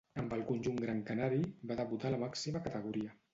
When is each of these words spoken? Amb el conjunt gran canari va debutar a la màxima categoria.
Amb 0.19 0.31
el 0.37 0.39
conjunt 0.45 0.79
gran 0.85 1.03
canari 1.09 1.41
va 1.73 1.79
debutar 1.83 2.11
a 2.11 2.13
la 2.15 2.21
màxima 2.25 2.65
categoria. 2.71 3.15